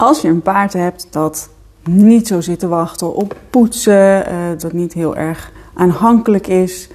[0.00, 1.48] Als je een paard hebt dat
[1.84, 6.88] niet zo zit te wachten op poetsen, uh, dat niet heel erg aanhankelijk is,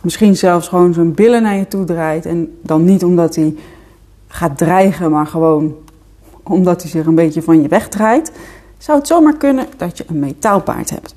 [0.00, 3.56] misschien zelfs gewoon zijn billen naar je toe draait en dan niet omdat hij
[4.28, 5.74] gaat dreigen, maar gewoon
[6.42, 8.32] omdat hij zich een beetje van je wegdraait,
[8.78, 11.14] zou het zomaar kunnen dat je een metaalpaard hebt.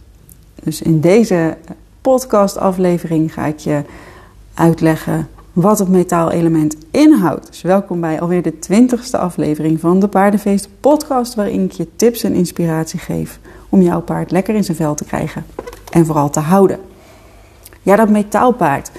[0.64, 1.58] Dus in deze
[2.02, 3.82] podcastaflevering ga ik je
[4.54, 5.28] uitleggen
[5.58, 7.48] wat het metaalelement inhoudt.
[7.48, 12.23] Dus welkom bij alweer de twintigste aflevering van de Paardenfeest podcast, waarin ik je tips
[12.23, 15.45] en inspiratie geef om jouw paard lekker in zijn vel te krijgen
[15.91, 16.80] en vooral te houden.
[17.81, 18.91] Ja, dat metaalpaard.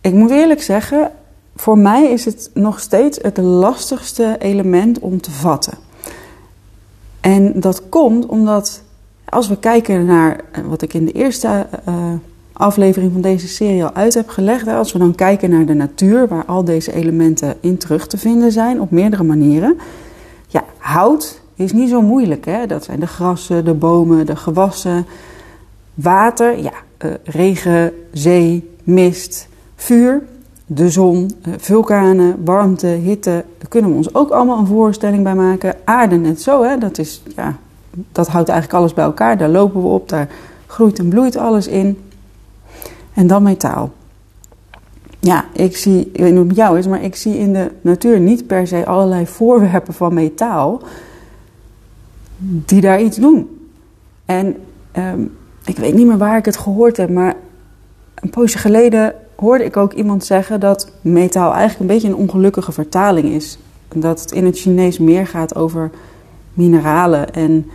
[0.00, 1.10] Ik moet eerlijk zeggen,
[1.56, 5.78] voor mij is het nog steeds het lastigste element om te vatten.
[7.20, 8.82] En dat komt omdat
[9.24, 12.12] als we kijken naar wat ik in de eerste uh,
[12.58, 14.68] aflevering van deze serie al uit heb gelegd.
[14.68, 18.52] Als we dan kijken naar de natuur, waar al deze elementen in terug te vinden
[18.52, 19.78] zijn op meerdere manieren.
[20.46, 22.44] Ja, hout is niet zo moeilijk.
[22.44, 22.66] Hè?
[22.66, 25.06] Dat zijn de grassen, de bomen, de gewassen.
[25.94, 26.72] Water, ja,
[27.04, 30.22] uh, regen, zee, mist, vuur,
[30.66, 33.44] de zon, uh, vulkanen, warmte, hitte.
[33.58, 35.74] Daar kunnen we ons ook allemaal een voorstelling bij maken.
[35.84, 36.78] Aarde net zo, hè?
[36.78, 37.56] Dat, is, ja,
[38.12, 39.38] dat houdt eigenlijk alles bij elkaar.
[39.38, 40.28] Daar lopen we op, daar
[40.66, 41.98] groeit en bloeit alles in.
[43.18, 43.92] En dan metaal.
[45.20, 47.70] Ja, ik zie, ik weet niet hoe het jou is, maar ik zie in de
[47.80, 50.82] natuur niet per se allerlei voorwerpen van metaal
[52.38, 53.68] die daar iets doen.
[54.24, 54.56] En
[54.96, 57.34] um, ik weet niet meer waar ik het gehoord heb, maar
[58.14, 62.72] een poosje geleden hoorde ik ook iemand zeggen dat metaal eigenlijk een beetje een ongelukkige
[62.72, 63.58] vertaling is.
[63.94, 65.90] Dat het in het Chinees meer gaat over
[66.52, 67.66] mineralen en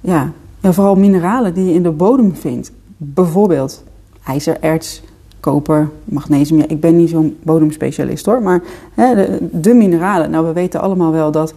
[0.00, 2.72] ja, ja vooral mineralen die je in de bodem vindt.
[2.96, 3.84] Bijvoorbeeld
[4.24, 5.02] ijzererts,
[5.40, 6.60] koper, magnesium.
[6.60, 8.62] ik ben niet zo'n bodemspecialist hoor, maar
[8.94, 9.14] hè,
[9.52, 10.30] de, mineralen.
[10.30, 11.54] Nou, we weten allemaal wel dat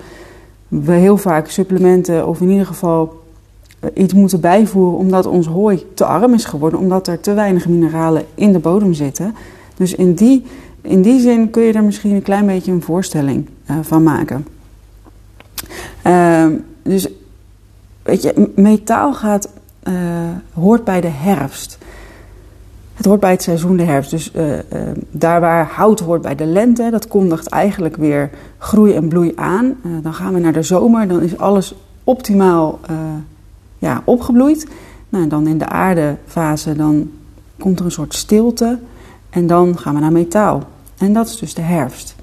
[0.68, 3.22] we heel vaak supplementen of in ieder geval
[3.80, 7.68] eh, iets moeten bijvoeren omdat ons hooi te arm is geworden, omdat er te weinig
[7.68, 9.36] mineralen in de bodem zitten.
[9.76, 10.46] Dus in die,
[10.82, 14.48] in die zin kun je er misschien een klein beetje een voorstelling uh, van maken.
[16.08, 16.46] Uh,
[16.84, 17.08] dus
[18.04, 19.50] weet je, metaal gaat,
[19.84, 19.94] uh,
[20.54, 21.78] hoort bij de herfst.
[22.94, 24.12] Het hoort bij het seizoen de herfst.
[24.12, 24.62] Dus uh, uh,
[25.12, 29.66] daar waar hout hoort bij de lente, dat kondigt eigenlijk weer groei en bloei aan.
[29.66, 32.80] Uh, dan gaan we naar de zomer, dan is alles optimaal
[33.78, 34.68] ja, opgebloeid.
[35.10, 37.12] Nou, dan in de aardefase, dan
[37.60, 38.80] komt er een soort stilte.
[39.30, 40.64] En dan gaan we naar metaal.
[40.98, 42.16] En dat is dus de herfst.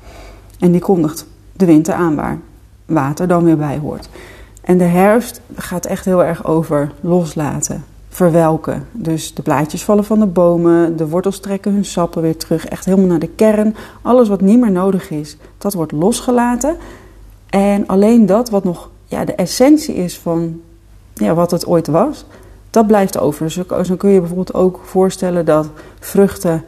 [0.58, 2.38] En die kondigt de winter aan waar
[2.86, 4.08] water dan weer bij hoort.
[4.60, 8.86] En de herfst gaat echt heel erg over loslaten, verwelken.
[8.92, 12.84] Dus de blaadjes vallen van de bomen, de wortels trekken hun sappen weer terug, echt
[12.84, 13.76] helemaal naar de kern.
[14.02, 16.76] Alles wat niet meer nodig is, dat wordt losgelaten.
[17.50, 20.60] En alleen dat wat nog ja, de essentie is van
[21.14, 22.24] ja, wat het ooit was,
[22.70, 23.44] dat blijft over.
[23.44, 25.68] Dus dan kun je bijvoorbeeld ook voorstellen dat
[26.00, 26.64] vruchten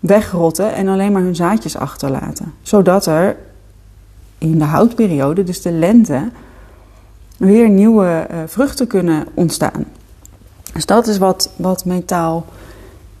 [0.00, 2.54] wegrotten en alleen maar hun zaadjes achterlaten.
[2.62, 3.36] Zodat er
[4.38, 6.30] in de houtperiode, dus de lente,
[7.36, 9.84] weer nieuwe uh, vruchten kunnen ontstaan.
[10.74, 12.44] Dus dat is wat, wat metaal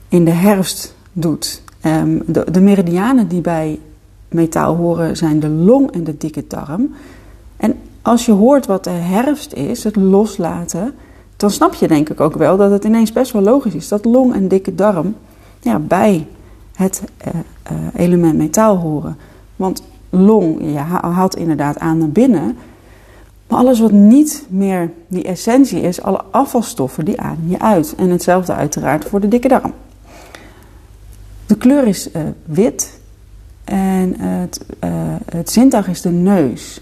[0.08, 1.62] in de herfst doet.
[1.86, 3.80] Um, de, de, meridianen die bij
[4.28, 6.94] metaal horen zijn de long en de dikke darm.
[7.56, 10.94] En als je hoort wat de herfst is, het loslaten,
[11.36, 14.04] dan snap je denk ik ook wel dat het ineens best wel logisch is dat
[14.04, 15.14] long en dikke darm
[15.60, 16.26] ja, bij
[16.74, 17.34] het uh,
[17.72, 19.16] uh, element metaal horen.
[19.56, 22.56] Want long je haalt inderdaad aan naar binnen,
[23.48, 27.94] maar alles wat niet meer die essentie is, alle afvalstoffen, die adem je uit.
[27.96, 29.72] En hetzelfde uiteraard voor de dikke darm.
[31.46, 33.00] De kleur is uh, wit
[33.64, 34.90] en het, uh,
[35.30, 36.80] het zintuig is de neus.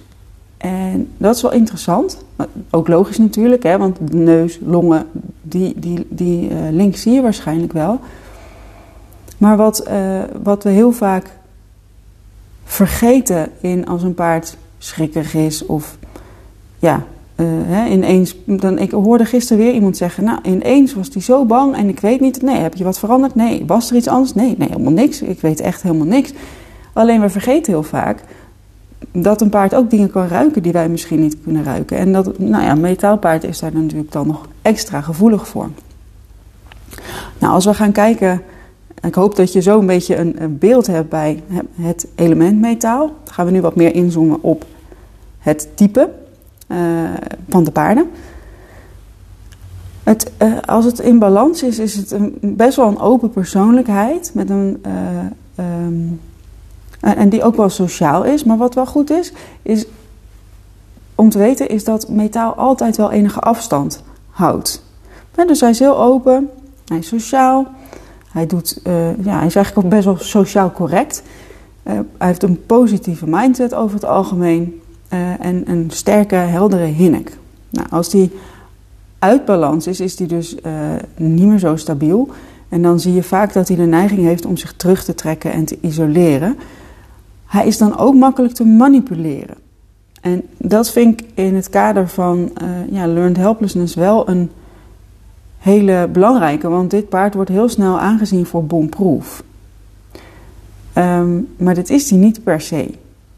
[0.56, 2.24] En dat is wel interessant,
[2.70, 5.06] ook logisch natuurlijk, hè, want de neus, longen,
[5.42, 8.00] die, die, die uh, link zie je waarschijnlijk wel.
[9.38, 9.88] Maar wat,
[10.42, 11.30] wat we heel vaak
[12.64, 15.98] vergeten in als een paard schrikkig is of
[16.82, 17.04] ja,
[17.36, 18.36] uh, hè, ineens.
[18.44, 22.00] Dan, ik hoorde gisteren weer iemand zeggen: Nou, ineens was hij zo bang en ik
[22.00, 22.42] weet niet.
[22.42, 23.34] Nee, heb je wat veranderd?
[23.34, 23.64] Nee.
[23.66, 24.34] Was er iets anders?
[24.34, 25.22] Nee, nee, helemaal niks.
[25.22, 26.32] Ik weet echt helemaal niks.
[26.92, 28.22] Alleen we vergeten heel vaak
[29.12, 31.96] dat een paard ook dingen kan ruiken die wij misschien niet kunnen ruiken.
[31.96, 35.68] En dat, nou ja, metaalpaard is daar natuurlijk dan nog extra gevoelig voor.
[37.38, 38.42] Nou, als we gaan kijken.
[39.02, 41.42] Ik hoop dat je zo een beetje een, een beeld hebt bij
[41.80, 43.06] het element metaal.
[43.06, 44.64] Dan gaan we nu wat meer inzoomen op
[45.38, 46.10] het type
[47.48, 48.10] van de paarden.
[50.02, 54.30] Het, uh, als het in balans is, is het een, best wel een open persoonlijkheid.
[54.34, 56.20] Met een, uh, um,
[57.00, 58.44] en die ook wel sociaal is.
[58.44, 59.32] Maar wat wel goed is,
[59.62, 59.86] is
[61.14, 64.82] om te weten is dat metaal altijd wel enige afstand houdt.
[65.46, 66.48] dus hij is heel open,
[66.86, 67.66] hij is sociaal,
[68.32, 68.80] hij, doet,
[69.22, 71.22] ja, hij is eigenlijk ook best wel sociaal correct.
[71.82, 74.81] Hij heeft een positieve mindset over het algemeen
[75.12, 77.38] uh, en een sterke, heldere hinnik.
[77.70, 78.30] Nou, als die
[79.18, 80.56] uit balans is, is die dus
[81.16, 82.28] niet meer zo stabiel.
[82.68, 85.52] En dan zie je vaak dat hij de neiging heeft om zich terug te trekken
[85.52, 86.56] en te isoleren.
[87.46, 89.56] Hij is dan ook makkelijk te manipuleren.
[90.20, 94.50] En dat vind ik in het kader van uh, ja, learned helplessness wel een
[95.58, 99.42] hele belangrijke, want dit paard wordt heel snel aangezien voor bomproof.
[100.98, 102.90] Um, maar dit is die niet per se.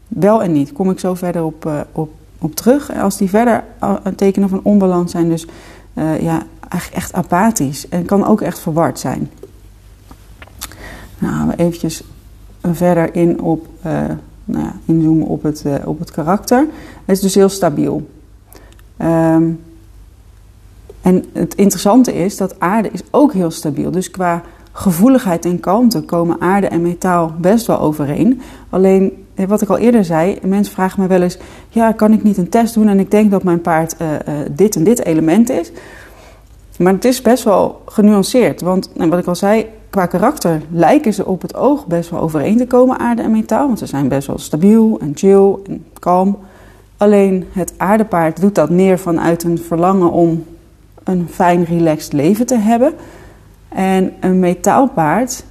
[0.07, 2.09] Wel en niet, kom ik zo verder op, uh, op,
[2.39, 2.93] op terug.
[2.93, 3.63] Als die verder
[4.03, 5.45] een tekenen van onbalans zijn, dus
[5.93, 9.29] uh, ja, eigenlijk echt apathisch en kan ook echt verward zijn.
[11.17, 12.03] Nou, we eventjes
[12.61, 13.67] verder in op
[14.45, 16.67] nou ja, inzoomen op het, op het karakter.
[17.05, 18.09] Het is dus heel stabiel.
[19.01, 19.59] Um,
[21.05, 23.91] en het interessante is dat aarde is ook heel stabiel.
[23.91, 24.41] Dus qua
[24.71, 28.41] gevoeligheid en kalmte komen aarde en metaal best wel overeen.
[28.69, 29.17] Alleen, eh,
[29.47, 31.37] wat ik al eerder zei, mensen vragen me wel eens:
[31.69, 34.17] ja, kan ik niet een test doen en ik denk dat mijn paard uh, uh,
[34.51, 35.71] dit en dit element is?
[36.77, 38.61] Maar het is best wel genuanceerd.
[38.61, 42.19] Want nou, wat ik al zei, qua karakter lijken ze op het oog best wel
[42.19, 43.67] overeen te komen, aarde en metaal.
[43.67, 46.37] Want ze zijn best wel stabiel en chill en kalm.
[46.97, 50.43] Alleen het aardepaard doet dat meer vanuit een verlangen om
[51.03, 52.93] een fijn, relaxed leven te hebben.
[53.69, 55.43] En een metaalpaard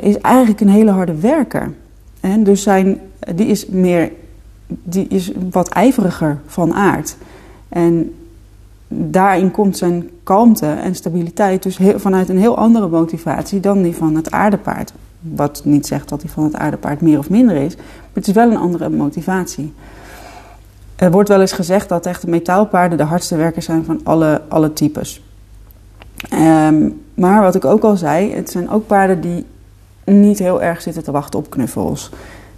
[0.00, 1.72] is eigenlijk een hele harde werker.
[2.20, 3.00] En dus zijn,
[3.34, 4.12] die is meer,
[4.66, 7.16] die is wat ijveriger van aard.
[7.68, 8.14] En
[8.88, 13.96] daarin komt zijn kalmte en stabiliteit dus heel, vanuit een heel andere motivatie dan die
[13.96, 14.92] van het aardepaard.
[15.20, 18.34] Wat niet zegt dat die van het aardepaard meer of minder is, maar het is
[18.34, 19.72] wel een andere motivatie.
[20.96, 24.72] Er wordt wel eens gezegd dat echt metaalpaarden de hardste werkers zijn van alle, alle
[24.72, 25.22] types.
[26.32, 29.44] Um, maar wat ik ook al zei, het zijn ook paarden die
[30.04, 32.10] niet heel erg zitten te wachten op knuffels.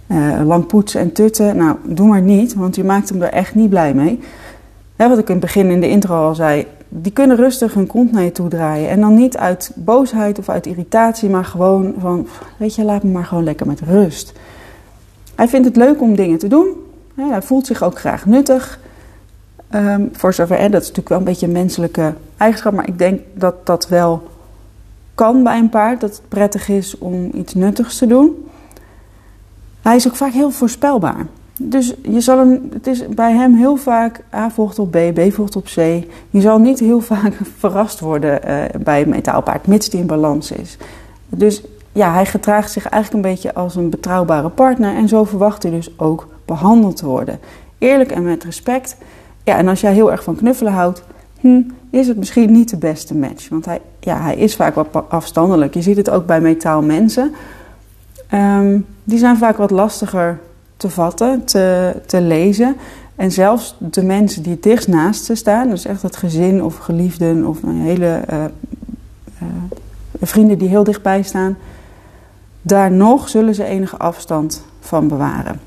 [0.07, 3.55] Uh, lang poetsen en tutten, nou doe maar niet, want je maakt hem er echt
[3.55, 4.19] niet blij mee
[5.09, 8.11] wat ik in het begin in de intro al zei, die kunnen rustig hun kont
[8.11, 8.89] naar je toe draaien.
[8.89, 13.11] En dan niet uit boosheid of uit irritatie, maar gewoon van, weet je, laat me
[13.11, 14.33] maar gewoon lekker met rust.
[15.35, 16.67] Hij vindt het leuk om dingen te doen.
[17.15, 18.79] Hij voelt zich ook graag nuttig.
[19.75, 22.97] Um, voor zover, hè, dat is natuurlijk wel een beetje een menselijke eigenschap, maar ik
[22.97, 24.23] denk dat dat wel
[25.15, 26.01] kan bij een paard.
[26.01, 28.47] Dat het prettig is om iets nuttigs te doen.
[29.81, 31.25] Hij is ook vaak heel voorspelbaar.
[31.61, 35.33] Dus je zal hem, het is bij hem heel vaak A volgt op B, B
[35.33, 35.75] volgt op C.
[36.29, 40.51] Je zal niet heel vaak verrast worden uh, bij een metaalpaard, mits die in balans
[40.51, 40.77] is.
[41.29, 44.95] Dus ja, hij gedraagt zich eigenlijk een beetje als een betrouwbare partner.
[44.95, 47.39] En zo verwacht hij dus ook behandeld te worden.
[47.77, 48.97] Eerlijk en met respect.
[49.43, 51.03] Ja, en als jij heel erg van knuffelen houdt,
[51.43, 53.49] hm, is het misschien niet de beste match.
[53.49, 55.73] Want hij, ja, hij is vaak wat afstandelijk.
[55.73, 57.33] Je ziet het ook bij metaalmensen.
[58.33, 60.39] Um, die zijn vaak wat lastiger
[60.77, 62.75] te vatten, te, te lezen.
[63.15, 66.77] En zelfs de mensen die het dichtst naast ze staan, dus echt het gezin of
[66.77, 68.43] geliefden of een hele uh,
[69.41, 69.47] uh,
[70.21, 71.57] vrienden die heel dichtbij staan,
[72.61, 75.59] daar nog zullen ze enige afstand van bewaren.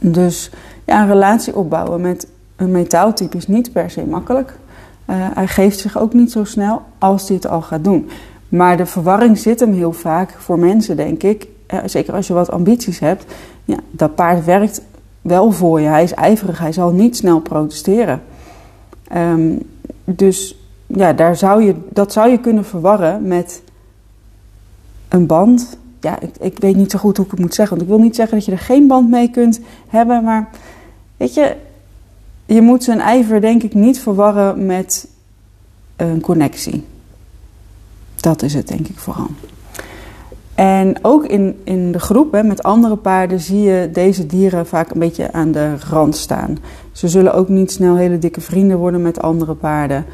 [0.00, 0.50] Dus
[0.84, 4.58] ja, een relatie opbouwen met een metaaltype is niet per se makkelijk.
[5.10, 8.08] Uh, hij geeft zich ook niet zo snel als hij het al gaat doen.
[8.48, 11.48] Maar de verwarring zit hem heel vaak voor mensen, denk ik.
[11.84, 13.24] zeker als je wat ambities hebt
[13.64, 14.82] ja, dat paard werkt
[15.20, 15.86] wel voor je.
[15.86, 18.22] Hij is ijverig, hij zal niet snel protesteren.
[19.16, 19.62] Um,
[20.04, 23.62] dus ja, daar zou je, dat zou je kunnen verwarren met
[25.08, 25.78] een band.
[26.00, 27.76] Ja, ik, ik weet niet zo goed hoe ik het moet zeggen.
[27.76, 30.24] Want ik wil niet zeggen dat je er geen band mee kunt hebben.
[30.24, 30.48] Maar
[31.16, 31.56] weet je,
[32.46, 35.08] je moet zijn ijver denk ik niet verwarren met
[35.96, 36.84] een connectie.
[38.16, 39.28] Dat is het denk ik vooral.
[40.54, 44.90] En ook in, in de groep hè, met andere paarden zie je deze dieren vaak
[44.90, 46.58] een beetje aan de rand staan.
[46.92, 50.04] Ze zullen ook niet snel hele dikke vrienden worden met andere paarden.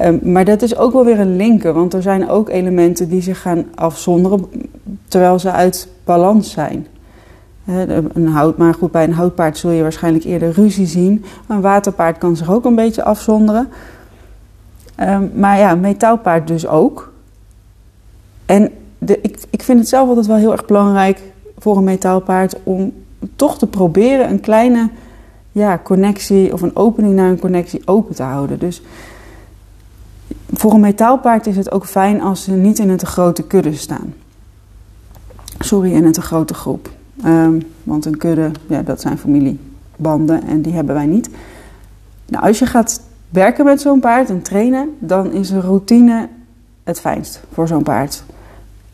[0.00, 3.22] Um, maar dat is ook wel weer een linker, want er zijn ook elementen die
[3.22, 4.46] zich gaan afzonderen
[5.08, 6.86] terwijl ze uit balans zijn.
[7.64, 11.24] Een hout, maar goed, bij een houtpaard zul je waarschijnlijk eerder ruzie zien.
[11.46, 13.68] Een waterpaard kan zich ook een beetje afzonderen.
[15.00, 17.12] Um, maar ja, metaalpaard dus ook.
[18.46, 21.20] En de, ik, ik vind het zelf altijd wel heel erg belangrijk
[21.58, 22.92] voor een metaalpaard om
[23.36, 24.90] toch te proberen een kleine
[25.52, 28.58] ja, connectie of een opening naar een connectie open te houden.
[28.58, 28.82] Dus
[30.52, 33.74] voor een metaalpaard is het ook fijn als ze niet in een te grote kudde
[33.74, 34.14] staan.
[35.58, 36.90] Sorry, in een te grote groep.
[37.26, 39.58] Um, want een kudde, ja, dat zijn familie.
[39.96, 41.28] banden en die hebben wij niet.
[42.26, 46.28] Nou, als je gaat werken met zo'n paard en trainen, dan is een routine
[46.84, 48.24] het fijnst voor zo'n paard.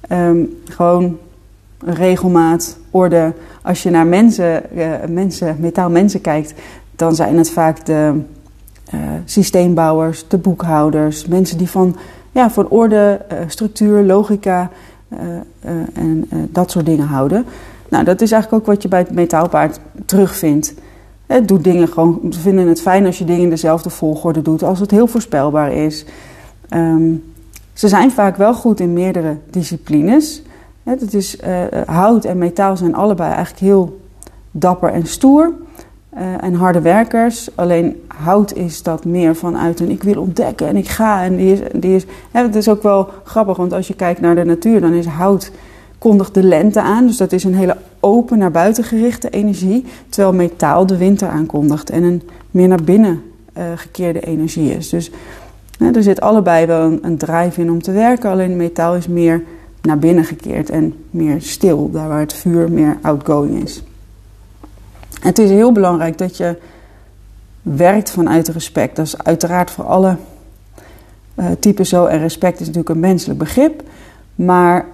[0.01, 1.19] Ehm, gewoon
[1.85, 3.33] regelmaat, orde.
[3.63, 6.55] Als je naar mensen, uh, mensen, metaal mensen kijkt,
[6.97, 8.21] dan zijn het vaak de
[8.95, 11.97] uh, systeembouwers, de boekhouders, mensen die van,
[12.33, 14.71] ja, van orde, uh, structuur, logica
[15.93, 17.45] en dat soort dingen houden.
[17.91, 20.75] Nou, dat is eigenlijk ook wat je bij het metaalpaard terugvindt.
[21.27, 24.63] Het doet dingen gewoon, ze vinden het fijn als je dingen in dezelfde volgorde doet,
[24.63, 26.05] als het heel voorspelbaar is.
[26.75, 27.25] Um,
[27.73, 30.43] ze zijn vaak wel goed in meerdere disciplines.
[31.11, 34.01] Is, uh, hout en metaal zijn allebei eigenlijk heel
[34.51, 35.53] dapper en stoer.
[36.15, 37.49] Uh, en harde werkers.
[37.55, 41.23] Alleen hout is dat meer vanuit een ik wil ontdekken en ik ga.
[41.23, 44.45] En die is, die het is ook wel grappig, want als je kijkt naar de
[44.45, 45.51] natuur, dan is hout
[46.01, 47.07] kondigt de lente aan.
[47.07, 49.85] Dus dat is een hele open naar buiten gerichte energie.
[50.09, 53.23] Terwijl metaal de winter aankondigt en een meer naar binnen
[53.59, 54.89] uh, gekeerde energie is.
[54.89, 55.11] Dus
[55.79, 58.31] er zit allebei wel een, een drive in om te werken.
[58.31, 59.43] Alleen metaal is meer
[59.83, 61.91] naar binnen gekeerd en meer stil.
[61.91, 63.83] Daar waar het vuur meer outgoing is.
[65.21, 66.57] Het is heel belangrijk dat je
[67.63, 68.97] werkt vanuit respect.
[68.97, 70.17] Dat is uiteraard voor alle
[71.35, 72.07] uh, typen zo.
[72.07, 73.83] En respect is natuurlijk een menselijk begrip.
[74.35, 74.87] Maar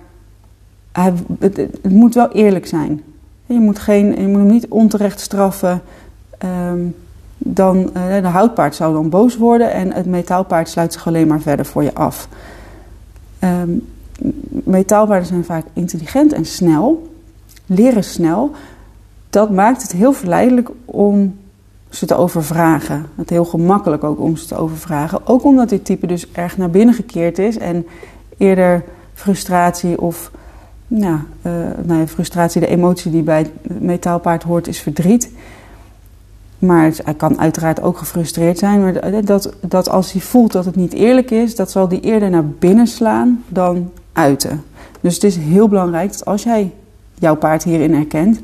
[0.96, 3.02] hij, het, moet wel eerlijk zijn.
[3.46, 5.82] Je moet, geen, je moet hem niet onterecht straffen.
[6.70, 6.94] Um,
[7.38, 11.40] dan uh, de houtpaard zou dan boos worden en het metaalpaard sluit zich alleen maar
[11.40, 12.28] verder voor je af.
[13.44, 13.86] Um,
[14.48, 17.12] metaalpaarden zijn vaak intelligent en snel,
[17.66, 18.50] leren snel.
[19.30, 21.38] Dat maakt het heel verleidelijk om
[21.90, 23.06] ze te overvragen.
[23.14, 25.26] Het heel gemakkelijk ook om ze te overvragen.
[25.26, 27.86] Ook omdat dit type dus erg naar binnen gekeerd is en
[28.36, 28.84] eerder
[29.14, 30.30] frustratie of
[30.86, 31.52] nou, uh,
[31.82, 35.30] nou, frustratie, de emotie die bij het metaalpaard hoort, is verdriet.
[36.58, 38.80] Maar hij kan uiteraard ook gefrustreerd zijn.
[38.80, 42.30] Maar dat, dat als hij voelt dat het niet eerlijk is, dat zal hij eerder
[42.30, 44.62] naar binnen slaan dan uiten.
[45.00, 46.72] Dus het is heel belangrijk dat als jij
[47.14, 48.40] jouw paard hierin herkent,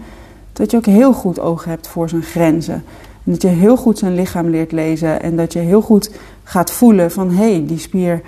[0.52, 2.84] dat je ook heel goed oog hebt voor zijn grenzen.
[3.25, 6.11] En dat je heel goed zijn lichaam leert lezen en dat je heel goed
[6.44, 8.22] gaat voelen van hé, hey, die spier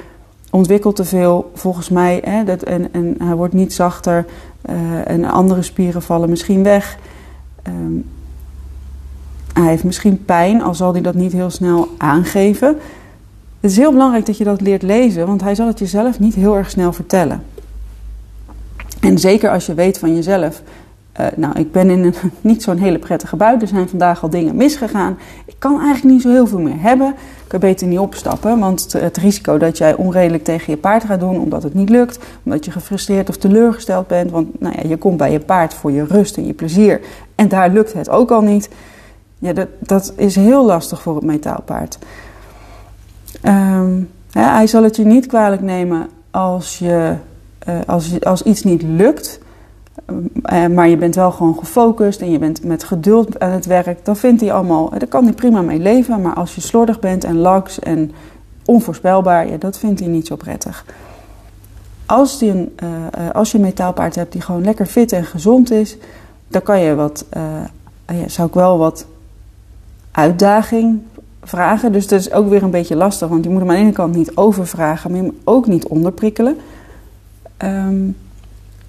[0.54, 4.26] ontwikkelt te veel volgens mij hè, dat, en, en hij wordt niet zachter
[4.70, 6.98] uh, en andere spieren vallen misschien weg.
[7.68, 8.04] Um,
[9.52, 12.68] hij heeft misschien pijn, al zal hij dat niet heel snel aangeven.
[13.60, 16.34] Het is heel belangrijk dat je dat leert lezen, want hij zal het jezelf niet
[16.34, 17.42] heel erg snel vertellen.
[19.00, 20.62] En zeker als je weet van jezelf,
[21.20, 23.58] uh, nou, ik ben in een niet zo'n hele prettige bui.
[23.60, 25.18] Er zijn vandaag al dingen misgegaan.
[25.46, 27.08] Ik kan eigenlijk niet zo heel veel meer hebben.
[27.08, 31.20] Ik kan beter niet opstappen, want het risico dat jij onredelijk tegen je paard gaat
[31.20, 34.96] doen omdat het niet lukt, omdat je gefrustreerd of teleurgesteld bent, want nou ja, je
[34.96, 37.00] komt bij je paard voor je rust en je plezier
[37.34, 38.68] en daar lukt het ook al niet.
[39.38, 41.98] Ja, dat, dat is heel lastig voor het metaalpaard.
[44.34, 47.14] Ja, hij zal het je niet kwalijk nemen als, je,
[47.68, 49.40] uh, als, als iets niet lukt.
[50.52, 54.04] Uh, maar je bent wel gewoon gefocust en je bent met geduld aan het werk.
[54.04, 56.20] Dan vindt hij allemaal, daar kan hij prima mee leven.
[56.20, 58.12] Maar als je slordig bent en laks en
[58.64, 60.84] onvoorspelbaar, ja, dat vindt hij niet zo prettig.
[62.06, 65.70] Als, die een, uh, als je een metaalpaard hebt die gewoon lekker fit en gezond
[65.70, 65.96] is,
[66.48, 67.24] dan kan je wat,
[68.06, 69.06] ja, zou ik wel wat
[70.10, 71.00] uitdaging
[71.42, 71.92] vragen.
[71.92, 73.92] Dus dat is ook weer een beetje lastig, want je moet hem aan de ene
[73.92, 76.56] kant niet overvragen, maar je hem ook niet onderprikkelen.
[77.58, 78.16] Um,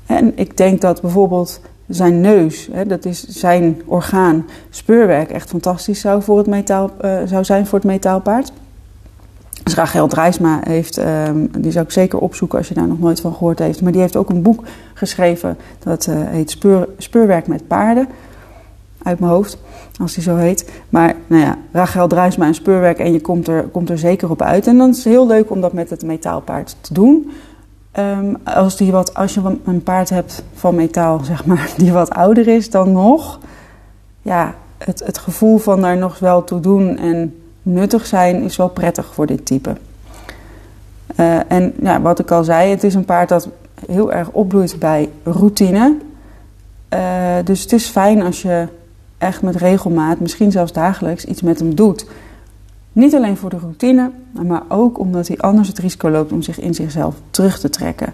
[0.06, 6.00] en ik denk dat bijvoorbeeld zijn neus, hè, dat is zijn orgaan, speurwerk, echt fantastisch
[6.00, 8.52] zou, voor het metaal, uh, zou zijn voor het metaalpaard.
[9.64, 13.22] Dus Rachel Drijsma heeft, um, die zou ik zeker opzoeken als je daar nog nooit
[13.22, 13.82] van gehoord heeft.
[13.82, 18.08] Maar die heeft ook een boek geschreven dat uh, heet Speur, Speurwerk met paarden
[19.04, 19.58] uit mijn hoofd,
[20.02, 20.72] als die zo heet.
[20.90, 24.42] Maar nou ja, Rachel Druisma en speurwerk en je komt er, komt er zeker op
[24.42, 24.68] uit.
[24.68, 27.32] En dan is het heel leuk om dat met het metaalpaard te doen.
[28.00, 32.10] Um, als, die wat, als je een paard hebt van metaal, zeg maar, die wat
[32.10, 33.40] ouder is dan nog,
[34.22, 38.70] ja, het, het gevoel van daar nog wel toe doen en nuttig zijn is wel
[38.70, 39.76] prettig voor dit type.
[41.20, 43.50] Uh, en ja, wat ik al zei, het is een paard dat
[43.88, 45.98] heel erg opbloeit bij routine.
[46.94, 47.00] Uh,
[47.44, 48.68] dus het is fijn als je
[49.18, 52.06] echt met regelmaat, misschien zelfs dagelijks, iets met hem doet.
[52.96, 56.60] Niet alleen voor de routine, maar ook omdat hij anders het risico loopt om zich
[56.60, 58.14] in zichzelf terug te trekken.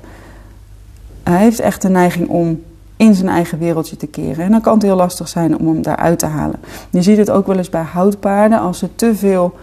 [1.24, 2.62] Hij heeft echt de neiging om
[2.98, 4.46] in zijn eigen wereldje te keren.
[4.46, 6.60] En dan kan het heel lastig zijn om hem daaruit te halen.
[6.90, 8.60] Je ziet het ook wel eens bij houtpaarden.
[8.60, 9.54] Als ze te veel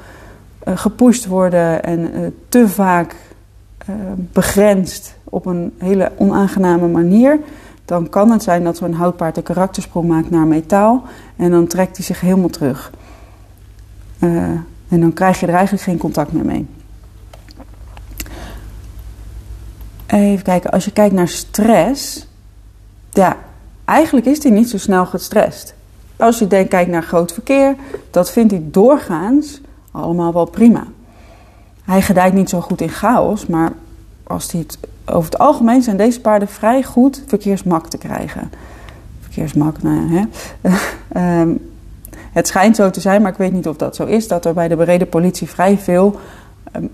[0.68, 3.16] uh, gepusht worden en uh, te vaak
[3.90, 3.94] uh,
[4.32, 7.38] begrensd op een hele onaangename manier
[7.84, 11.02] dan kan het zijn dat zo'n houtpaard een karaktersprong maakt naar metaal
[11.36, 12.92] en dan trekt hij zich helemaal terug.
[14.18, 14.50] Uh,
[14.88, 16.66] en dan krijg je er eigenlijk geen contact meer mee.
[20.06, 22.26] Even kijken, als je kijkt naar stress,
[23.10, 23.36] ja,
[23.84, 25.74] eigenlijk is hij niet zo snel gestrest.
[26.16, 27.76] Als je denkt, kijkt naar groot verkeer,
[28.10, 30.86] dat vindt hij doorgaans allemaal wel prima.
[31.84, 33.72] Hij gedijt niet zo goed in chaos, maar
[34.22, 38.50] als hij het, over het algemeen zijn deze paarden vrij goed verkeersmak te krijgen.
[39.20, 40.28] Verkeersmak, nou ja,
[40.60, 41.40] hè.
[41.40, 41.60] um,
[42.38, 44.54] het schijnt zo te zijn, maar ik weet niet of dat zo is, dat er
[44.54, 46.18] bij de bereden politie vrij veel
[46.72, 46.84] ehm,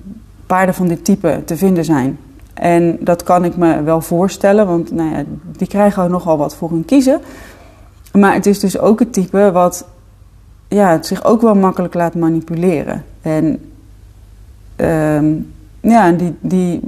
[0.47, 2.19] paarden van dit type te vinden zijn.
[2.55, 5.25] En dat kan ik me wel voorstellen, want nou ja,
[5.57, 7.21] die krijgen nogal wat voor hun kiezen.
[8.13, 9.87] Maar het is dus ook het type wat
[10.69, 13.05] ja, het zich ook wel makkelijk laat manipuleren.
[13.23, 13.71] En
[14.77, 15.23] uh,
[15.81, 16.81] ja, die, die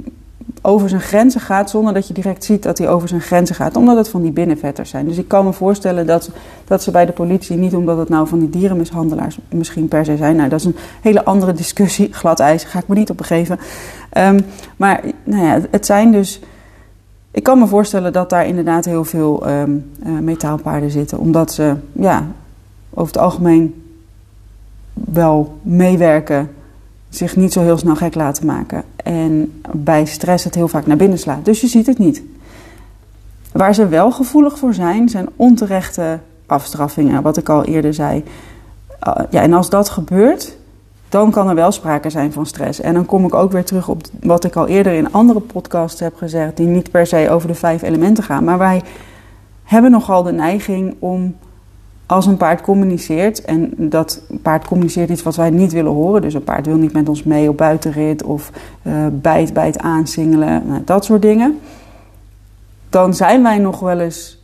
[0.67, 3.75] over zijn grenzen gaat zonder dat je direct ziet dat hij over zijn grenzen gaat,
[3.75, 5.05] omdat het van die binnenvetters zijn.
[5.05, 6.29] Dus ik kan me voorstellen dat,
[6.65, 10.17] dat ze bij de politie, niet omdat het nou van die dierenmishandelaars misschien per se
[10.17, 13.17] zijn, nou dat is een hele andere discussie, glad ijs, ga ik me niet op
[13.17, 13.59] begeven.
[14.17, 14.45] Um,
[14.77, 16.39] maar nou ja, het zijn dus.
[17.31, 21.75] Ik kan me voorstellen dat daar inderdaad heel veel um, uh, metaalpaarden zitten, omdat ze
[21.91, 22.27] ja,
[22.89, 23.83] over het algemeen
[24.93, 26.49] wel meewerken
[27.17, 28.83] zich niet zo heel snel gek laten maken.
[28.95, 31.45] En bij stress het heel vaak naar binnen slaat.
[31.45, 32.21] Dus je ziet het niet.
[33.51, 38.23] Waar ze wel gevoelig voor zijn, zijn onterechte afstraffingen, wat ik al eerder zei.
[39.07, 40.57] Uh, ja, en als dat gebeurt,
[41.09, 42.81] dan kan er wel sprake zijn van stress.
[42.81, 45.99] En dan kom ik ook weer terug op wat ik al eerder in andere podcasts
[45.99, 48.43] heb gezegd, die niet per se over de vijf elementen gaan.
[48.43, 48.81] Maar wij
[49.63, 51.35] hebben nogal de neiging om
[52.07, 56.33] als een paard communiceert, en dat paard communiceert iets wat wij niet willen horen, dus
[56.33, 60.67] een paard wil niet met ons mee op buitenrit of uh, bijt bij het aansingelen,
[60.67, 61.59] nou, dat soort dingen,
[62.89, 64.37] dan zijn wij nog wel eens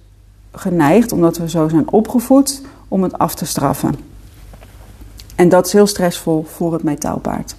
[0.52, 3.96] geneigd, omdat we zo zijn opgevoed, om het af te straffen.
[5.36, 7.56] En dat is heel stressvol voor het metaalpaard.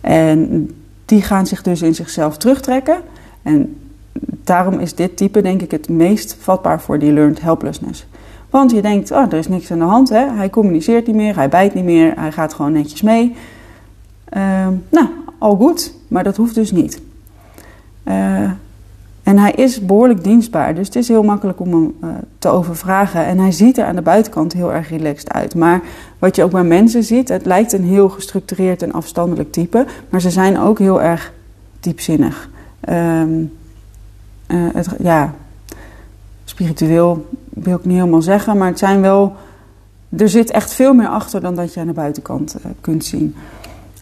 [0.00, 0.70] En
[1.04, 3.00] die gaan zich dus in zichzelf terugtrekken.
[3.42, 3.80] En
[4.44, 8.06] daarom is dit type, denk ik, het meest vatbaar voor die learned helplessness.
[8.52, 10.08] Want je denkt, oh, er is niks aan de hand.
[10.08, 10.30] Hè?
[10.30, 13.34] Hij communiceert niet meer, hij bijt niet meer, hij gaat gewoon netjes mee.
[14.36, 15.06] Uh, nou,
[15.38, 17.00] al goed, maar dat hoeft dus niet.
[18.04, 18.50] Uh,
[19.22, 23.24] en hij is behoorlijk dienstbaar, dus het is heel makkelijk om hem uh, te overvragen.
[23.24, 25.54] En hij ziet er aan de buitenkant heel erg relaxed uit.
[25.54, 25.80] Maar
[26.18, 30.20] wat je ook bij mensen ziet, het lijkt een heel gestructureerd en afstandelijk type, maar
[30.20, 31.32] ze zijn ook heel erg
[31.80, 32.50] diepzinnig.
[32.88, 33.52] Um,
[34.46, 35.34] het, ja,
[36.44, 39.32] spiritueel wil ik niet helemaal zeggen, maar het zijn wel.
[40.16, 43.34] Er zit echt veel meer achter dan dat je aan de buitenkant uh, kunt zien.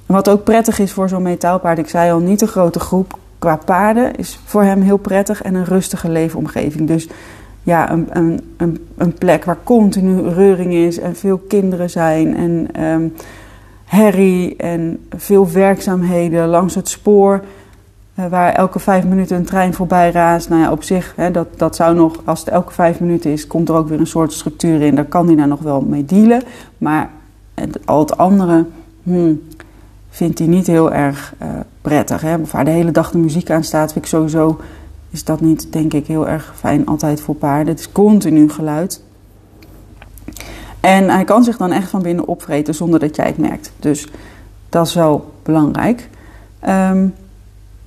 [0.06, 3.56] wat ook prettig is voor zo'n metaalpaard, ik zei al, niet een grote groep qua
[3.56, 6.88] paarden, is voor hem heel prettig en een rustige leefomgeving.
[6.88, 7.08] Dus
[7.62, 12.84] ja, een, een, een, een plek waar continu reuring is en veel kinderen zijn en
[12.84, 13.14] um,
[13.84, 17.44] herrie en veel werkzaamheden langs het spoor.
[18.20, 20.48] Eh, waar elke vijf minuten een trein voorbij raast.
[20.48, 23.46] Nou ja, op zich, hè, dat, dat zou nog, als het elke vijf minuten is,
[23.46, 24.94] komt er ook weer een soort structuur in.
[24.94, 26.42] Daar kan hij nou nog wel mee dealen.
[26.78, 27.10] Maar
[27.84, 28.66] al het andere
[29.02, 29.42] hmm,
[30.08, 31.48] vindt hij niet heel erg uh,
[31.80, 32.20] prettig.
[32.20, 32.36] Hè.
[32.50, 34.60] Waar de hele dag de muziek aan staat, vind ik sowieso,
[35.10, 37.68] is dat niet, denk ik, heel erg fijn altijd voor paarden.
[37.68, 39.02] Het is continu geluid.
[40.80, 43.72] En hij kan zich dan echt van binnen opvreten zonder dat jij het merkt.
[43.78, 44.08] Dus
[44.68, 46.08] dat is wel belangrijk.
[46.68, 47.14] Um,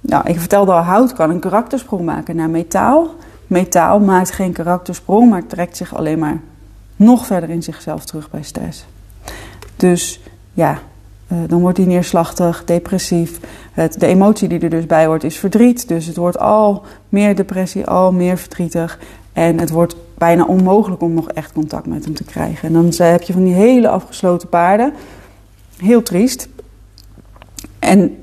[0.06, 3.10] nou, ik vertelde al, hout kan een karaktersprong maken naar metaal.
[3.48, 6.42] Metaal maakt geen karaktersprong, maar trekt zich alleen maar
[6.96, 8.86] nog verder in zichzelf terug bij stress.
[9.76, 10.20] Dus
[10.54, 10.80] ja,
[11.28, 13.39] uh, dan wordt hij neerslachtig, depressief.
[13.72, 15.88] Het, de emotie die er dus bij hoort is verdriet.
[15.88, 19.00] Dus het wordt al meer depressie, al meer verdrietig.
[19.34, 22.68] En het wordt bijna onmogelijk om nog echt contact met hem te krijgen.
[22.68, 24.94] En dan heb je van die hele afgesloten paarden.
[25.78, 26.48] Heel triest.
[27.80, 28.23] En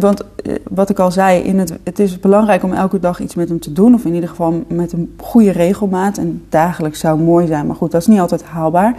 [0.00, 3.34] want eh, wat ik al zei, in het, het is belangrijk om elke dag iets
[3.34, 3.94] met hem te doen.
[3.94, 6.18] Of in ieder geval met een goede regelmaat.
[6.18, 8.94] En dagelijks zou mooi zijn, maar goed, dat is niet altijd haalbaar.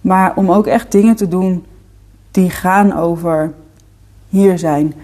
[0.00, 1.64] Maar om ook echt dingen te doen
[2.30, 3.52] die gaan over
[4.28, 4.94] hier zijn.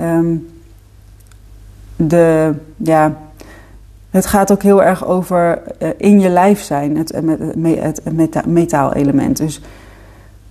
[0.00, 0.48] Um,
[1.96, 3.16] de, ja,
[4.10, 8.14] het gaat ook heel erg over uh, in je lijf zijn, het, het, het, het
[8.14, 9.36] meta metaal-element.
[9.36, 9.60] Dus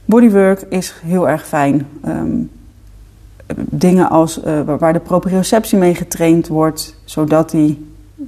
[0.05, 1.87] bodywork is heel erg fijn.
[2.07, 2.49] Um,
[3.55, 7.77] dingen als uh, waar de proprioceptie mee getraind wordt, zodat hij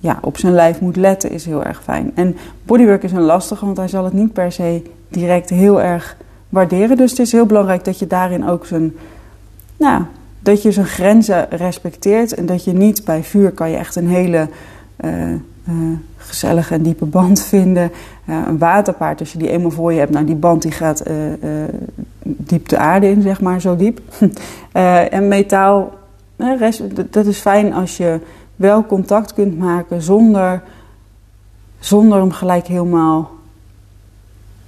[0.02, 2.12] ja, op zijn lijf moet letten, is heel erg fijn.
[2.16, 6.18] En bodywork is een lastige, want hij zal het niet per se direct heel erg
[6.50, 6.98] waarderen.
[6.98, 8.94] Dus het is heel belangrijk dat je daarin ook zijn,
[9.78, 10.04] nou,
[10.40, 14.10] dat je zijn grenzen respecteert en dat je niet bij vuur kan je echt een
[14.10, 14.50] hele
[15.06, 15.34] uh,
[16.26, 17.92] gezellige en diepe band vinden.
[18.26, 21.04] een waterpaard, als je die eenmaal voor je hebt, nou die band die gaat
[22.24, 24.02] diep de aarde in, zeg maar, zo diep.
[25.10, 25.94] en metaal,
[27.10, 28.20] dat is fijn als je
[28.56, 30.64] wel contact kunt maken zonder,
[31.80, 33.32] zonder hem gelijk helemaal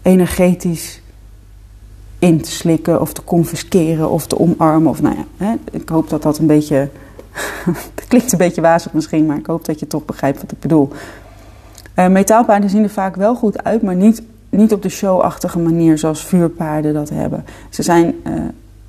[0.01, 1.01] energetisch
[2.19, 4.89] in te slikken of te confisceren of te omarmen.
[4.89, 6.89] Of, nou ja, hè, ik hoop dat dat een beetje.
[7.95, 10.59] het klinkt een beetje wazig misschien, maar ik hoop dat je toch begrijpt wat ik
[10.59, 10.89] bedoel.
[11.99, 15.97] Uh, metaalpaarden zien er vaak wel goed uit, maar niet, niet op de showachtige manier
[15.97, 17.45] zoals vuurpaarden dat hebben.
[17.69, 18.33] Ze zijn uh,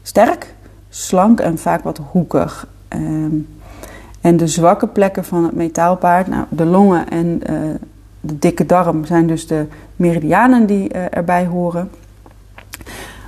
[0.03, 0.55] sterk,
[0.89, 2.67] slank en vaak wat hoekig.
[2.89, 3.49] Um,
[4.21, 7.59] en de zwakke plekken van het metaalpaard, nou, de longen en uh,
[8.21, 9.67] de dikke darm, zijn dus de
[9.97, 11.91] meridianen die erbij horen.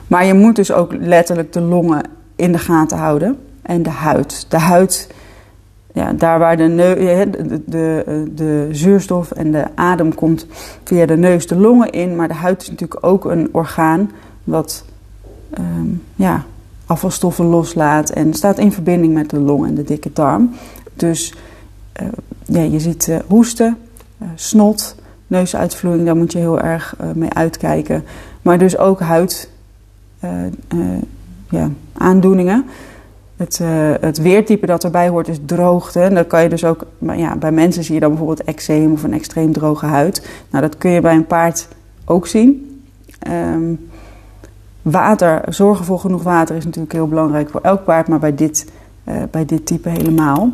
[0.07, 2.03] Maar je moet dus ook letterlijk de longen
[2.37, 3.38] in de gaten houden.
[3.62, 4.47] En de huid.
[4.49, 5.09] De huid,
[5.92, 10.46] ja, daar waar de, de, de, de, zuurstof en de adem komt
[10.85, 12.16] via de neus de longen in.
[12.16, 14.11] Maar de huid is natuurlijk ook een orgaan
[14.44, 14.85] wat
[15.59, 16.44] um, ja,
[16.87, 20.50] afvalstoffen loslaat en staat in verbinding met de long en de dikke darm.
[20.94, 21.35] Dus
[22.03, 22.09] uh,
[22.44, 23.76] ja, je ziet hoesten,
[24.35, 24.94] snot,
[25.26, 28.05] neusuitvloeiing, daar moet je heel erg mee uitkijken.
[28.42, 29.50] Maar dus ook huid
[30.20, 31.03] eh, eh,
[31.50, 32.64] ja, aandoeningen.
[33.40, 33.68] Het, uh,
[34.00, 36.00] het weertype dat erbij hoort is droogte.
[36.00, 39.12] En kan je dus ook, ja, bij mensen zie je dan bijvoorbeeld eczeem of een
[39.12, 40.29] extreem droge huid.
[40.50, 41.68] Nou, dat kun je bij een paard
[42.05, 42.81] ook zien.
[43.29, 43.88] Um,
[44.83, 48.70] water, zorgen voor genoeg water is natuurlijk heel belangrijk voor elk paard, maar bij dit,
[49.09, 50.50] uh, bij dit type helemaal.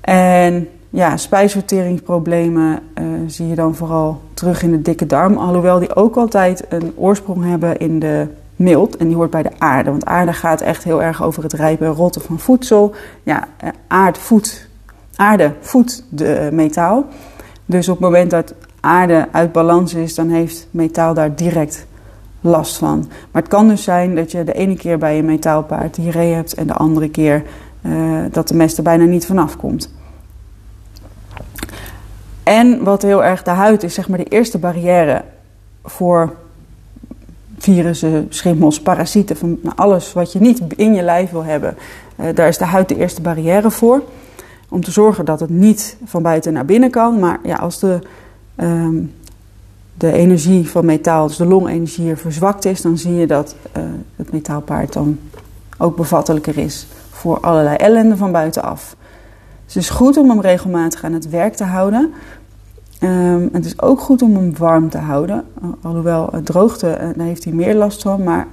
[0.00, 5.94] En ja, spijsverteringsproblemen uh, zie je dan vooral terug in de dikke darm, alhoewel die
[5.94, 8.26] ook altijd een oorsprong hebben in de
[8.60, 9.90] mild en die hoort bij de aarde.
[9.90, 12.94] Want aarde gaat echt heel erg over het rijpen en rotten van voedsel.
[13.22, 14.18] Ja, eh, aard
[15.16, 17.04] aarde voedt de metaal.
[17.66, 21.86] Dus op het moment dat aarde uit balans is, dan heeft metaal daar direct
[22.40, 22.98] last van.
[23.30, 26.54] Maar het kan dus zijn dat je de ene keer bij je metaalpaard diarree hebt
[26.54, 27.42] en de andere keer
[27.82, 29.92] uh, dat de mest er bijna niet vanaf komt.
[32.42, 35.24] En wat heel erg de huid is, zeg maar de eerste barrière
[35.84, 36.34] voor
[37.74, 41.76] virussen, schimmels, parasieten, van alles wat je niet in je lijf wil hebben.
[42.20, 44.02] Uh, daar is de huid de eerste barrière voor.
[44.68, 47.18] Om te zorgen dat het niet van buiten naar binnen kan.
[47.18, 47.98] Maar ja, als de,
[48.56, 49.12] um,
[49.94, 53.82] de energie van metaal, dus de longenergie hier verzwakt is, dan zie je dat uh,
[54.16, 55.18] het metaalpaard dan
[55.78, 58.96] ook bevattelijker is voor allerlei ellende van buitenaf.
[59.64, 62.12] Dus het is goed om hem regelmatig aan het werk te houden.
[63.02, 65.44] Um, het is ook goed om hem warm te houden.
[65.82, 68.22] Alhoewel droogte, uh, daar heeft hij meer last van.
[68.22, 68.46] Maar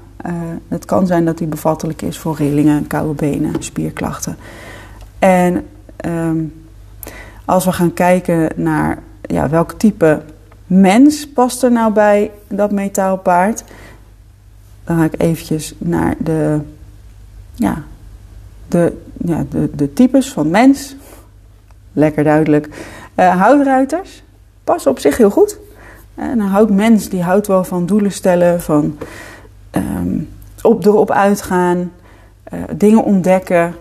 [0.68, 4.38] het kan zijn dat hij bevattelijk is voor rillingen, koude benen, spierklachten.
[5.20, 5.66] En
[6.06, 6.54] um,
[7.46, 10.22] als we gaan kijken naar ja, welk type
[10.66, 13.64] mens past er nou bij dat metaalpaard.
[14.84, 16.60] Dan ga ik eventjes naar de,
[17.54, 17.84] ja,
[18.68, 20.96] de, ja, de, de types van mens.
[21.94, 22.68] Lekker duidelijk.
[23.16, 24.24] Uh, houtruiters
[24.68, 25.58] pas op zich heel goed.
[26.16, 28.98] En een houtmens die houdt wel van doelen stellen, van
[29.72, 30.30] um,
[30.62, 31.92] op, erop uitgaan,
[32.54, 33.76] uh, dingen ontdekken.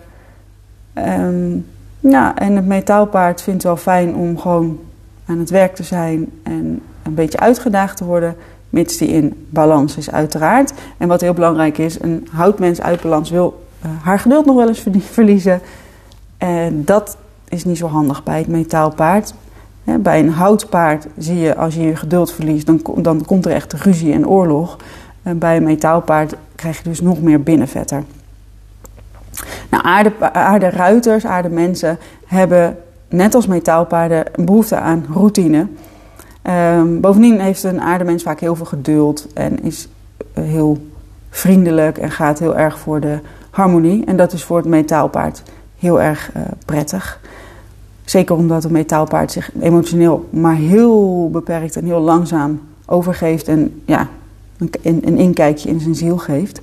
[0.94, 1.66] Um,
[2.00, 4.80] ja, en het metaalpaard vindt wel fijn om gewoon
[5.26, 8.36] aan het werk te zijn en een beetje uitgedaagd te worden,
[8.70, 10.72] mits die in balans is, uiteraard.
[10.98, 14.68] En wat heel belangrijk is, een houtmens uit balans wil uh, haar geduld nog wel
[14.68, 15.60] eens verliezen.
[16.38, 17.16] En dat
[17.48, 19.34] is niet zo handig bij het metaalpaard
[20.00, 23.72] bij een houtpaard zie je, als je je geduld verliest, dan, dan komt er echt
[23.72, 24.76] ruzie en oorlog.
[25.22, 28.04] En bij een metaalpaard krijg je dus nog meer binnenvetter.
[29.70, 32.76] Nou, aarde, aarderuiters, aardemensen hebben
[33.08, 35.66] net als metaalpaarden een behoefte aan routine.
[36.42, 39.88] Um, bovendien heeft een aardemens vaak heel veel geduld en is
[40.34, 40.86] eh, heel
[41.30, 43.18] vriendelijk en gaat heel erg voor de
[43.50, 44.04] harmonie.
[44.04, 45.42] En dat is voor het metaalpaard
[45.78, 47.20] heel erg uh, prettig.
[48.06, 54.08] Zeker omdat een metaalpaard zich emotioneel maar heel beperkt en heel langzaam overgeeft en ja,
[54.58, 56.60] een, een inkijkje in zijn ziel geeft.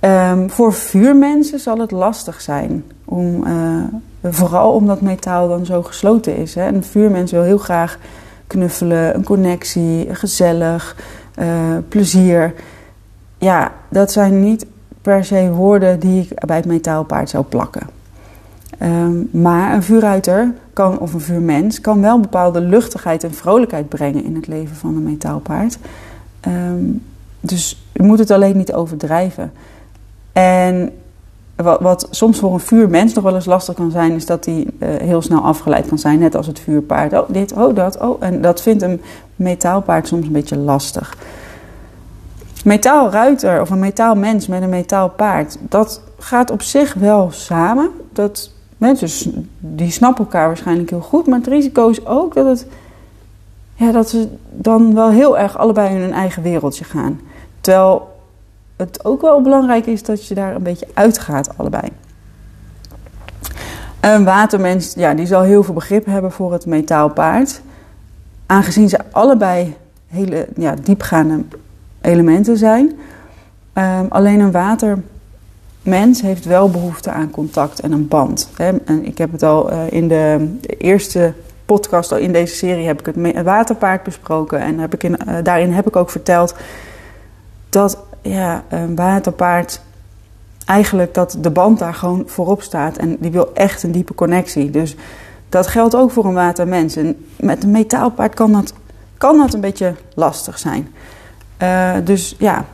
[0.00, 2.84] Um, voor vuurmensen zal het lastig zijn.
[3.04, 3.82] Om, uh,
[4.22, 6.54] vooral omdat metaal dan zo gesloten is.
[6.54, 6.66] Hè.
[6.66, 7.98] Een vuurmens wil heel graag
[8.46, 10.96] knuffelen, een connectie, gezellig,
[11.38, 11.46] uh,
[11.88, 12.54] plezier.
[13.38, 14.66] Ja, dat zijn niet
[15.02, 17.95] per se woorden die ik bij het metaalpaard zou plakken.
[18.82, 24.24] Um, maar een vuurruiter kan, of een vuurmens kan wel bepaalde luchtigheid en vrolijkheid brengen
[24.24, 25.78] in het leven van een metaalpaard.
[26.48, 27.02] Um,
[27.40, 29.52] dus je moet het alleen niet overdrijven.
[30.32, 30.92] En
[31.56, 34.88] wat, soms voor een vuurmens nog wel eens lastig kan zijn, is dat hij uh,
[34.88, 36.18] heel snel afgeleid kan zijn.
[36.18, 37.12] Net als het vuurpaard.
[37.12, 38.22] Oh, dit, oh, dat, oh.
[38.22, 39.00] En dat vindt een
[39.36, 41.16] metaalpaard soms een beetje lastig.
[42.64, 47.90] Metaalruiter of een metaalmens met een metaalpaard, dat gaat op zich wel samen.
[48.12, 51.26] Dat, mensen die snappen elkaar waarschijnlijk heel goed.
[51.26, 52.66] Maar het risico is ook dat, het,
[53.74, 57.20] ja, dat ze dan wel heel erg allebei in hun eigen wereldje gaan.
[57.60, 58.14] Terwijl
[58.76, 61.88] het ook wel belangrijk is dat je daar een beetje uitgaat, allebei.
[64.00, 67.60] Een watermens, ja, die zal heel veel begrip hebben voor het metaalpaard.
[68.46, 71.44] Aangezien ze allebei hele ja, diepgaande
[72.00, 72.92] elementen zijn.
[73.74, 74.50] Um, alleen een
[75.86, 78.50] watermens heeft wel behoefte aan contact en een band.
[78.56, 81.32] En ik heb het al uh, in de eerste
[81.64, 84.60] podcast, in deze serie, heb ik het waterpaard besproken.
[84.60, 86.54] En heb ik in, uh, daarin heb ik ook verteld
[87.68, 89.80] dat ja, een waterpaard
[90.64, 92.96] eigenlijk dat de band daar gewoon voorop staat.
[92.96, 94.70] En die wil echt een diepe connectie.
[94.70, 94.96] Dus
[95.48, 96.96] dat geldt ook voor een watermens.
[96.96, 98.72] En met een metaalpaard kan dat,
[99.18, 100.94] kan dat een beetje lastig zijn.
[101.62, 102.64] Uh, dus ja,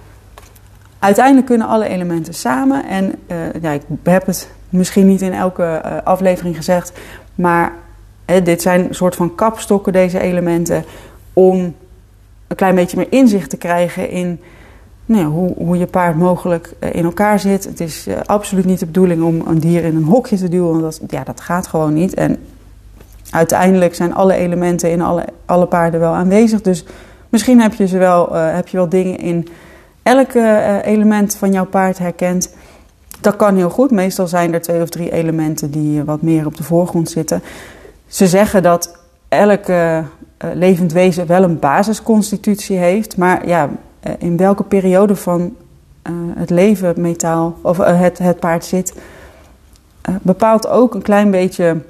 [1.03, 2.87] uiteindelijk kunnen alle elementen samen.
[2.87, 6.93] En uh, ja, ik heb het misschien niet in elke uh, aflevering gezegd,
[7.35, 7.73] maar
[8.43, 10.85] dit zijn een soort van kapstokken, deze elementen,
[11.33, 11.75] om
[12.47, 14.41] een klein beetje meer inzicht te krijgen in
[15.05, 17.65] nou, hoe, hoe je paard mogelijk in elkaar zit.
[17.65, 20.83] Het is absoluut niet de bedoeling om een dier in een hokje te duwen, want
[20.83, 22.15] dat, ja, dat gaat gewoon niet.
[22.15, 22.37] En
[23.31, 26.61] uiteindelijk zijn alle elementen in alle, alle paarden wel aanwezig.
[26.61, 26.85] Dus
[27.33, 29.49] Misschien heb je, ze wel, heb je wel dingen in
[30.03, 32.55] elk uh, element van jouw paard herkend.
[33.21, 33.91] Dat kan heel goed.
[33.91, 37.43] Meestal zijn er twee of drie elementen die wat meer op de voorgrond zitten.
[38.07, 39.99] Ze zeggen dat elk uh,
[40.39, 43.17] levend wezen wel een basisconstitutie heeft.
[43.17, 43.71] Maar ja,
[44.19, 45.57] in welke periode van
[46.35, 48.95] het leven het metaal of het, het paard zit,
[50.23, 51.83] bepaalt ook een klein beetje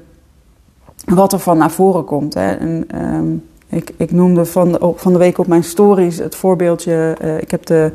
[1.05, 2.35] wat er van naar voren komt.
[2.35, 2.53] Hè.
[2.53, 7.17] En, um, ik, ik noemde van de, van de week op mijn stories het voorbeeldje.
[7.25, 7.91] Uh, ik heb de,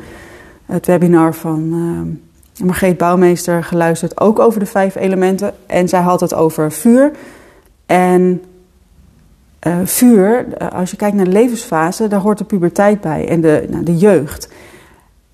[0.66, 1.74] het webinar van
[2.60, 5.54] uh, Margreet Bouwmeester geluisterd, ook over de vijf elementen.
[5.66, 7.12] En zij had het over vuur.
[7.86, 8.44] En
[9.68, 13.66] uh, vuur, als je kijkt naar de levensfase, daar hoort de puberteit bij en de,
[13.70, 14.50] nou, de jeugd.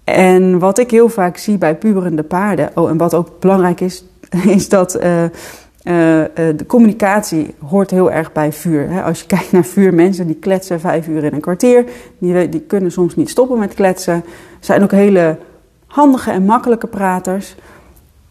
[0.04, 4.06] En wat ik heel vaak zie bij puberende paarden, oh, en wat ook belangrijk is,
[4.58, 5.00] is dat
[5.84, 5.94] uh,
[6.36, 9.04] de communicatie hoort heel erg bij vuur.
[9.04, 11.86] Als je kijkt naar vuurmensen, die kletsen vijf uur in een kwartier.
[12.18, 14.24] Die, die kunnen soms niet stoppen met kletsen.
[14.60, 15.38] Zijn ook hele
[15.86, 17.56] handige en makkelijke praters.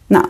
[0.06, 0.24] Nou,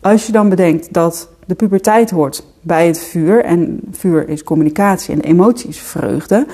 [0.00, 3.44] als je dan bedenkt dat de puberteit hoort bij het vuur.
[3.44, 6.46] En vuur is communicatie en emotie is vreugde.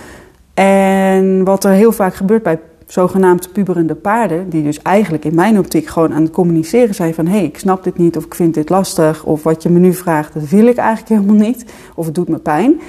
[0.55, 2.59] En wat er heel vaak gebeurt bij
[2.93, 7.27] zogenaamd puberende paarden, die dus eigenlijk in mijn optiek gewoon aan het communiceren zijn van
[7.27, 9.79] hé, hey, ik snap dit niet of ik vind dit lastig of wat je me
[9.79, 12.81] nu vraagt, dat wil ik eigenlijk helemaal niet of het doet me pijn.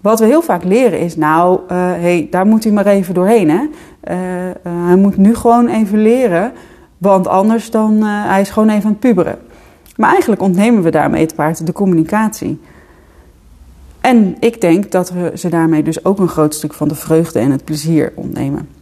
[0.00, 3.50] Wat we heel vaak leren is, nou, uh, hey, daar moet hij maar even doorheen.
[3.50, 3.60] Hè?
[4.10, 4.52] Uh, uh,
[4.86, 6.52] hij moet nu gewoon even leren,
[6.98, 9.38] want anders dan, hij is gewoon even aan het puberen.
[9.96, 12.60] Maar eigenlijk ontnemen we daarmee het paard de communicatie.
[14.00, 17.38] En ik denk dat we ze daarmee dus ook een groot stuk van de vreugde
[17.38, 18.79] en het plezier ontnemen.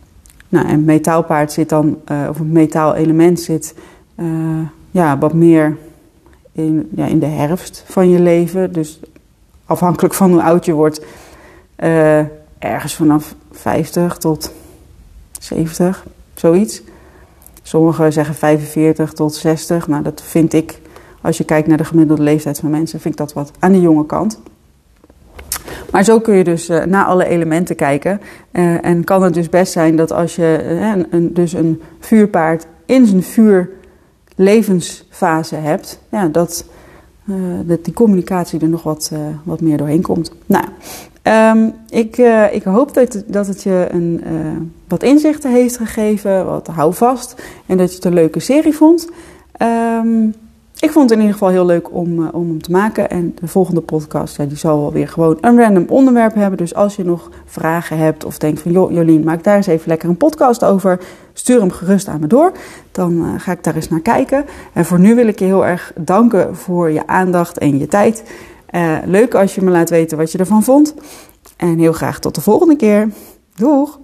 [0.48, 3.74] Nou, en metaalpaard zit dan, uh, of een metaalelement zit
[4.16, 4.26] uh,
[4.90, 5.76] ja, wat meer
[6.52, 8.72] in, ja, in de herfst van je leven.
[8.72, 9.00] Dus
[9.66, 11.04] afhankelijk van hoe oud je wordt,
[11.78, 12.18] uh,
[12.58, 14.52] ergens vanaf 50 tot
[15.40, 16.82] 70, zoiets.
[17.62, 19.88] Sommigen zeggen 45 tot 60.
[19.88, 20.80] Nou, dat vind ik,
[21.20, 23.80] als je kijkt naar de gemiddelde leeftijd van mensen, vind ik dat wat aan de
[23.80, 24.40] jonge kant.
[25.90, 28.20] Maar zo kun je dus uh, naar alle elementen kijken.
[28.52, 32.66] Uh, en kan het dus best zijn dat als je uh, een, dus een vuurpaard
[32.86, 36.64] in zijn vuurlevensfase hebt, ja, dat,
[37.64, 40.32] dat die communicatie er nog wat, wat meer doorheen komt.
[40.46, 40.64] Nou,
[41.58, 42.16] um, ik,
[42.52, 44.24] ik hoop dat, dat het je een,
[44.88, 49.08] wat inzichten heeft gegeven, wat houvast en dat je het een leuke serie vond.
[49.62, 50.34] Um,
[50.80, 53.10] ik vond het in ieder geval heel leuk om, uh, om hem te maken.
[53.10, 56.58] En de volgende podcast ja, die zal wel weer gewoon een random onderwerp hebben.
[56.58, 58.72] Dus als je nog vragen hebt of denkt van...
[58.72, 61.00] Jolien, maak daar eens even lekker een podcast over.
[61.32, 62.52] Stuur hem gerust aan me door.
[62.92, 64.44] Dan uh, ga ik daar eens naar kijken.
[64.72, 68.22] En voor nu wil ik je heel erg danken voor je aandacht en je tijd.
[68.70, 70.94] Uh, leuk als je me laat weten wat je ervan vond.
[71.56, 73.08] En heel graag tot de volgende keer.
[73.54, 73.98] Doeg!